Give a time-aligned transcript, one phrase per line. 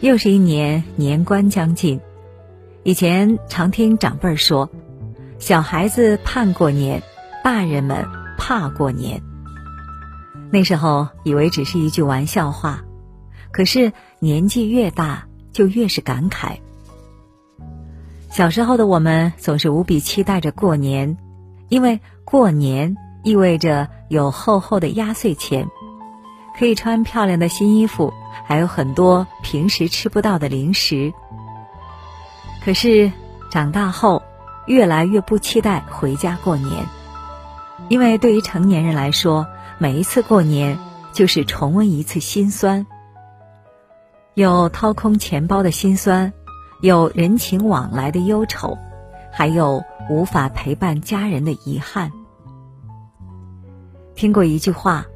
[0.00, 2.00] 又是一年年关将近，
[2.84, 4.70] 以前常听长辈儿说，
[5.38, 7.02] 小孩子盼过年，
[7.44, 8.06] 大人们
[8.38, 9.20] 怕过年。
[10.50, 12.82] 那时候以为只是一句玩笑话，
[13.52, 16.56] 可是年纪越大，就越是感慨。
[18.30, 21.18] 小时候的我们总是无比期待着过年，
[21.68, 25.68] 因为过年意味着有厚厚的压岁钱。
[26.56, 28.12] 可以穿漂亮的新衣服，
[28.44, 31.12] 还有很多平时吃不到的零食。
[32.62, 33.10] 可是
[33.50, 34.22] 长大后，
[34.66, 36.84] 越来越不期待回家过年，
[37.88, 39.46] 因为对于成年人来说，
[39.78, 40.78] 每一次过年
[41.12, 42.86] 就是重温一次心酸。
[44.34, 46.32] 有掏空钱包的心酸，
[46.82, 48.76] 有人情往来的忧愁，
[49.32, 52.12] 还有无法陪伴家人的遗憾。
[54.14, 55.06] 听过一句话。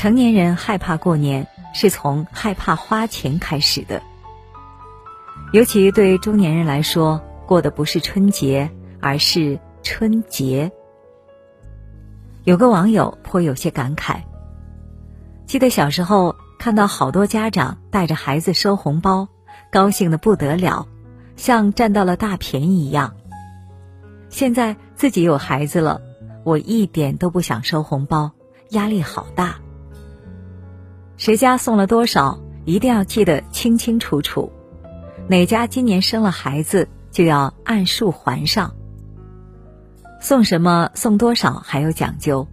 [0.00, 4.00] 成年人害怕过年，是从害怕花钱开始的。
[5.52, 10.72] 尤其对中年人来说，过的不是春节，而是春节。
[12.44, 14.22] 有个网友颇有些感慨：
[15.44, 19.28] 记得小时候看到好多家长带着孩子收红包，
[19.70, 20.86] 高兴的不得了，
[21.36, 23.16] 像占到了大便宜一样。
[24.30, 26.00] 现在自己有孩子了，
[26.42, 28.30] 我一点都不想收红包，
[28.70, 29.56] 压力好大。
[31.20, 34.50] 谁家送了多少，一定要记得清清楚楚。
[35.28, 38.74] 哪家今年生了孩子，就要按数还上。
[40.18, 42.48] 送什么、送多少还有讲究，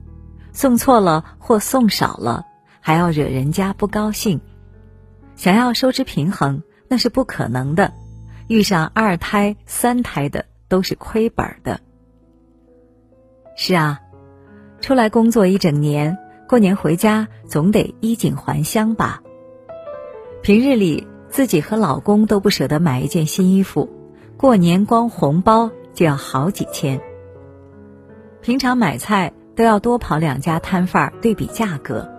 [0.52, 2.45] 送错了或送少了，
[2.82, 4.42] 还要惹人家不高兴。
[5.38, 7.94] 想要收支平衡，那是不可能的。
[8.50, 11.80] 遇上二胎、三胎的，都是亏本的。
[13.56, 14.02] 是啊，
[14.82, 16.18] 出来工作一整年。
[16.48, 19.22] 过年回家总得衣锦还乡吧。
[20.42, 23.89] 平日里自己和老公都不舍得买一件新衣服，
[24.38, 27.02] 过年光红包就要好几千。
[28.42, 32.10] 平常买菜都要多跑两家摊贩儿对比价格，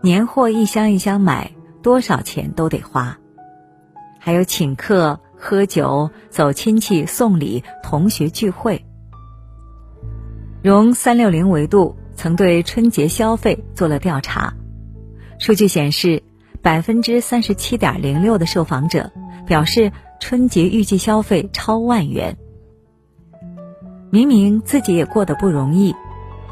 [0.00, 3.16] 年货一箱一箱买，多少钱都得花。
[4.18, 8.84] 还有请客、喝酒、走亲戚、送礼、同学聚会。
[10.60, 11.94] 融三六零维度。
[12.16, 14.54] 曾对春节消费做了调查，
[15.38, 16.22] 数据显示，
[16.62, 19.10] 百分之三十七点零六的受访者
[19.46, 22.36] 表示春节预计消费超万元。
[24.10, 25.94] 明明自己也过得不容易，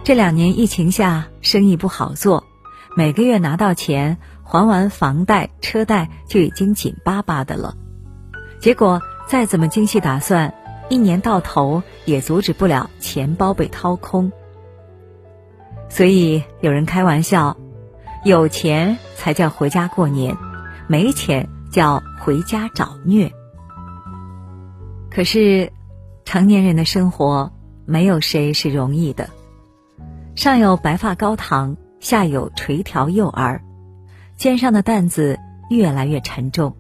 [0.05, 2.45] 这两年疫情下生意不好做，
[2.97, 7.77] 每个月拿到钱还完房贷车贷就已经紧巴巴的了，
[8.59, 10.53] 结果再怎么精细打算，
[10.91, 14.33] 一年到头也阻止不了钱包被掏空。
[15.93, 17.59] 所以有人开玩笑，
[18.25, 20.35] 有钱才叫回家过年，
[20.87, 23.31] 没钱叫回家找虐。
[25.11, 25.71] 可是，
[26.25, 27.53] 成年人的生活
[27.85, 29.29] 没有谁是容易的，
[30.35, 33.61] 上有白发高堂，下有垂髫幼儿，
[34.39, 35.39] 肩上的担子
[35.69, 36.75] 越来越沉重。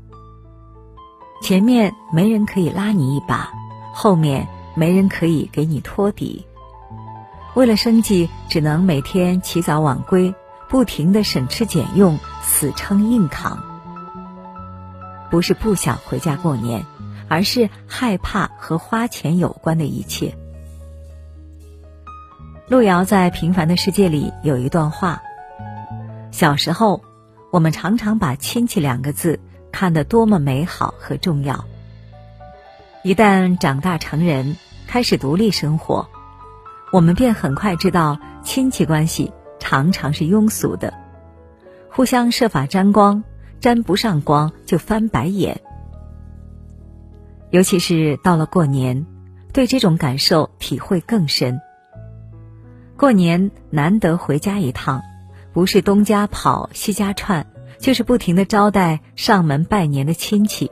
[1.42, 3.50] 前面没人可以拉你一把，
[3.92, 6.46] 后面没人可以给你托底。
[7.54, 10.34] 为了生计，只能每天起早晚归，
[10.68, 13.62] 不停的省吃俭用，死撑硬扛。
[15.30, 16.86] 不是不想回家过年，
[17.28, 20.34] 而是害怕和花钱有关的一切。
[22.68, 25.22] 路遥在《平凡的世界》里有一段话：
[26.30, 27.02] 小时候，
[27.50, 29.38] 我们常常把“亲戚”两个字
[29.70, 31.66] 看得多么美好和重要。
[33.02, 36.08] 一旦长大成人，开始独立生活。
[36.92, 40.92] 我们便很快知道，亲戚关系常常是庸俗的，
[41.90, 43.24] 互相设法沾光，
[43.60, 45.58] 沾不上光就翻白眼。
[47.48, 49.06] 尤其是到了过年，
[49.54, 51.58] 对这种感受体会更深。
[52.98, 55.02] 过年难得回家一趟，
[55.54, 57.46] 不是东家跑西家串，
[57.78, 60.70] 就是不停的招待上门拜年的亲戚。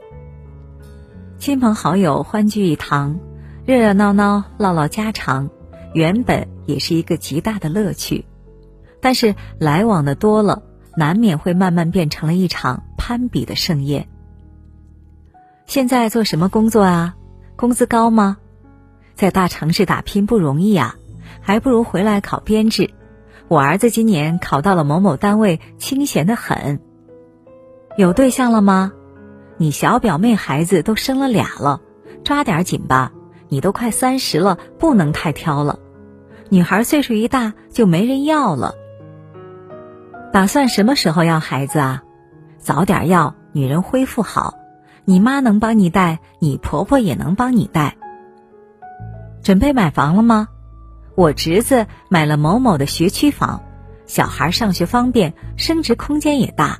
[1.39, 3.19] 亲朋好友欢聚一堂，
[3.65, 5.49] 热热闹闹唠唠家常。
[5.93, 8.25] 原本也是一个极大的乐趣，
[9.01, 10.63] 但是来往的多了，
[10.95, 14.07] 难免会慢慢变成了一场攀比的盛宴。
[15.65, 17.15] 现在做什么工作啊？
[17.55, 18.37] 工资高吗？
[19.15, 20.95] 在大城市打拼不容易啊，
[21.41, 22.89] 还不如回来考编制。
[23.47, 26.79] 我儿子今年考到了某某单位，清闲的很。
[27.97, 28.93] 有对象了吗？
[29.57, 31.81] 你小表妹孩子都生了俩了，
[32.23, 33.11] 抓点紧吧。
[33.49, 35.77] 你都快三十了，不能太挑了。
[36.53, 38.75] 女孩岁数一大就没人要了。
[40.33, 42.03] 打算什么时候要孩子啊？
[42.57, 44.55] 早点要，女人恢复好，
[45.05, 47.95] 你妈能帮你带，你婆婆也能帮你带。
[49.41, 50.49] 准备买房了吗？
[51.15, 53.63] 我侄子买了某某的学区房，
[54.05, 56.79] 小孩上学方便，升值空间也大。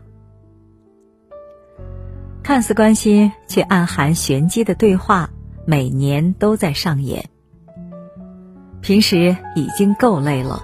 [2.44, 5.29] 看似关心却暗含玄机的对话，
[5.65, 7.31] 每年都在上演。
[8.81, 10.63] 平时已经够累了，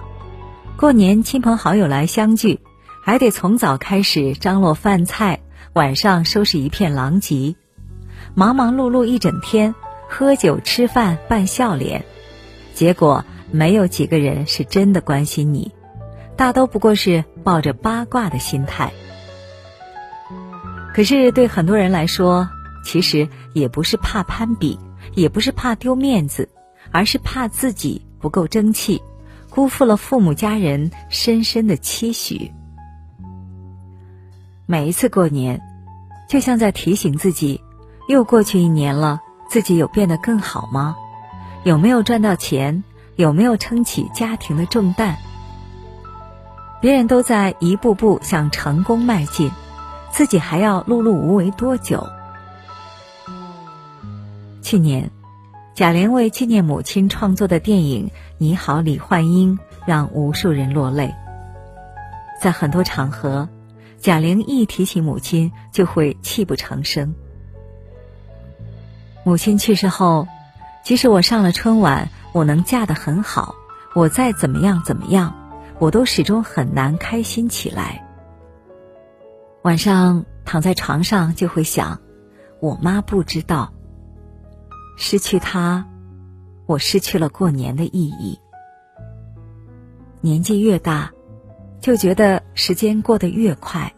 [0.76, 2.60] 过年亲朋好友来相聚，
[3.04, 5.40] 还得从早开始张罗饭菜，
[5.74, 7.54] 晚上收拾一片狼藉，
[8.34, 9.74] 忙忙碌碌一整天，
[10.08, 12.04] 喝酒吃饭扮笑脸，
[12.74, 15.70] 结果没有几个人是真的关心你，
[16.36, 18.92] 大都不过是抱着八卦的心态。
[20.92, 22.50] 可是对很多人来说，
[22.84, 24.76] 其实也不是怕攀比，
[25.14, 26.48] 也不是怕丢面子，
[26.90, 29.02] 而是怕自己不够争气，
[29.50, 32.52] 辜负了父母家人深深的期许。
[34.66, 35.60] 每一次过年，
[36.28, 37.60] 就像在提醒自己：
[38.08, 40.96] 又过去一年了，自己有变得更好吗？
[41.64, 42.84] 有没有赚到钱？
[43.16, 45.16] 有没有撑起家庭的重担？
[46.80, 49.50] 别人都在一步步向成功迈进。
[50.10, 52.06] 自己还要碌碌无为多久？
[54.62, 55.10] 去年，
[55.78, 61.14] 贾玲为纪念母亲创作的电影《你好，李焕英》让无数人落泪。
[62.42, 63.48] 在很多场合，
[63.96, 67.14] 贾玲一提起母亲就会泣不成声。
[69.22, 70.26] 母亲去世后，
[70.82, 73.54] 即使我上了春晚，我能嫁得很好，
[73.94, 75.32] 我再怎么样怎么样，
[75.78, 78.04] 我都始终很难开心起来。
[79.62, 82.00] 晚上躺在床上就会想，
[82.58, 83.72] 我妈不知道。
[84.98, 85.86] 失去他，
[86.66, 88.38] 我失去了过年的意义。
[90.20, 91.12] 年纪越大，
[91.80, 93.92] 就觉得时间过得越快；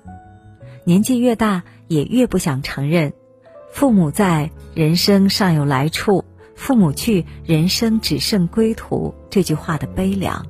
[0.84, 3.12] 年纪越大，也越不想承认
[3.72, 6.24] “父母在，人生尚有来处；
[6.54, 10.46] 父母去，人生只剩归途”这句话的悲凉。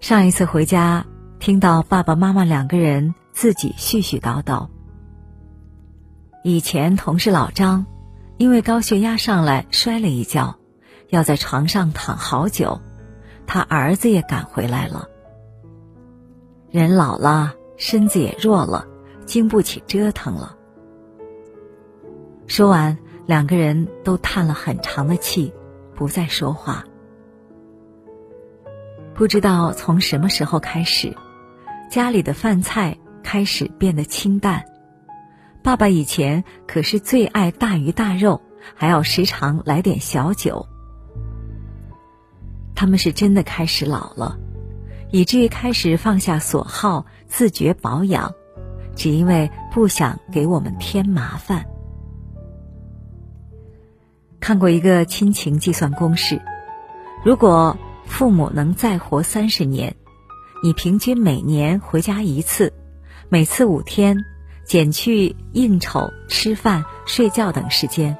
[0.00, 1.04] 上一次回家。
[1.42, 4.68] 听到爸爸妈妈两个人自己絮絮叨叨。
[6.44, 7.84] 以前同事老张，
[8.42, 10.56] 因为高血压上来摔了一跤，
[11.10, 12.80] 要在床上躺好久，
[13.46, 15.08] 他儿子也赶回来了。
[16.68, 18.84] 人老了，身子也弱了，
[19.26, 20.56] 经不起折腾了。
[22.48, 25.54] 说完，两个人都叹了很长的气，
[25.94, 26.84] 不再说话。
[29.14, 31.16] 不知道从什么时候开始。
[31.88, 34.64] 家里的饭菜开始变得清淡，
[35.62, 38.42] 爸爸以前可是最爱大鱼大肉，
[38.74, 40.66] 还要时常来点小酒。
[42.74, 44.38] 他们是真的开始老了，
[45.10, 48.34] 以至于开始放下所好，自觉保养，
[48.96, 51.66] 只因为不想给我们添麻烦。
[54.40, 56.42] 看过一个亲情计算公式，
[57.24, 59.94] 如果父母能再活三十年。
[60.64, 62.72] 你平均每年回家一次，
[63.28, 64.16] 每次五天，
[64.64, 68.16] 减去应酬、吃饭、睡觉等时间，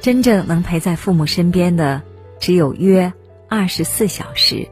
[0.00, 2.02] 真正能陪在父母身边的
[2.40, 3.12] 只有约
[3.48, 4.68] 二十四小时。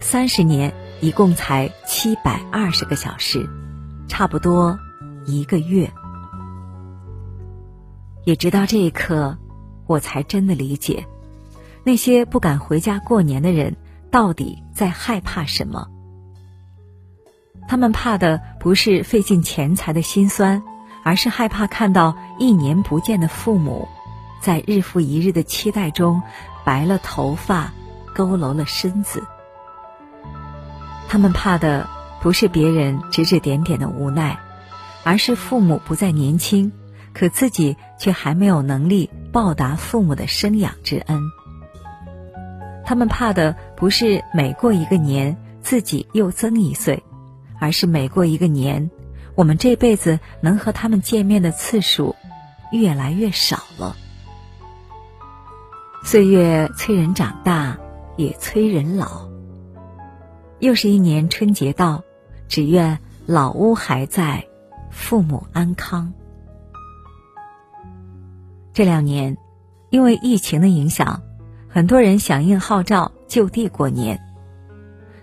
[0.00, 3.48] 三十年一共才七百二十个小时，
[4.08, 4.78] 差不多
[5.26, 5.90] 一个月。
[8.24, 9.36] 也直到这一刻，
[9.86, 11.06] 我才真的理解
[11.84, 13.76] 那些不敢回家过年的人。
[14.10, 15.88] 到底在害怕什么？
[17.66, 20.62] 他们怕的不是费尽钱财的辛酸，
[21.02, 23.88] 而是害怕看到一年不见的父母，
[24.40, 26.22] 在日复一日的期待中，
[26.64, 27.72] 白了头发，
[28.14, 29.24] 佝偻了身子。
[31.08, 31.88] 他们怕的
[32.20, 34.38] 不是别人指指点点的无奈，
[35.02, 36.72] 而是父母不再年轻，
[37.12, 41.20] 可自己却还没有能力报答父母的生养之恩。
[42.84, 47.02] 他们怕的不是每过一个年自己又增一岁，
[47.64, 48.90] 而是每过一个年，
[49.34, 52.14] 我们这辈子能和他们见面的次数
[52.70, 53.96] 越来越少了。
[56.02, 57.78] 岁月催人长大，
[58.18, 59.30] 也催人老。
[60.58, 62.04] 又是一年春节到，
[62.48, 64.46] 只愿老屋还在，
[64.90, 66.12] 父母安康。
[68.74, 69.38] 这两年，
[69.88, 71.22] 因为疫情的影响。
[71.70, 74.20] 很多人响应号召就地过年，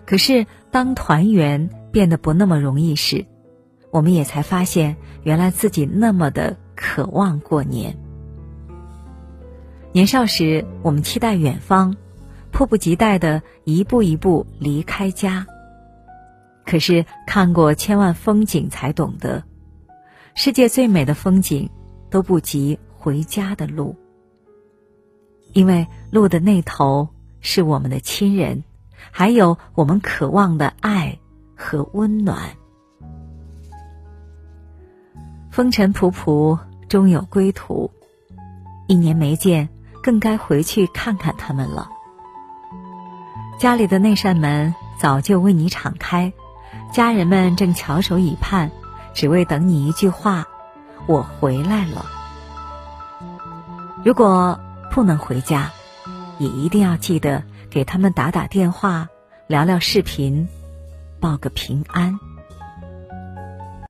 [0.08, 3.26] 可是当团圆变得不那么容易时，
[3.92, 7.98] 我们也才发现，原来自己那么的渴望过年。
[9.92, 11.98] 年少时，我们期待远方，
[12.52, 15.46] 迫不及待的一步一步离开家。
[16.66, 19.44] 可是看过千万风景才懂得，
[20.36, 21.70] 世界最美的风景
[22.10, 23.98] 都不及回家的路。
[25.52, 27.10] 因为路的那头
[27.42, 28.64] 是我们的亲人，
[29.12, 31.20] 还有我们渴望的爱
[31.62, 32.40] 和温暖。
[35.52, 36.58] 风尘仆仆，
[36.90, 37.92] 终有归途。
[38.88, 39.70] 一年没见，
[40.02, 41.88] 更该回去看看他们了。
[43.60, 46.34] 家里的那扇门早就为你敞开，
[46.92, 48.72] 家人们正翘首以盼，
[49.14, 50.48] 只为等你一句话
[51.08, 52.06] ：“我回来了。”
[54.04, 54.60] 如果。
[54.94, 55.72] 不能回家，
[56.38, 59.08] 也一定要记得给他们打打电话，
[59.48, 60.50] 聊聊视频，
[61.22, 62.31] 报个平安。